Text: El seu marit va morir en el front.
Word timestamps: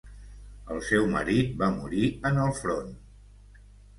El 0.75 0.79
seu 0.85 1.03
marit 1.11 1.51
va 1.59 1.69
morir 1.75 2.09
en 2.31 2.39
el 2.45 2.53
front. 2.63 2.89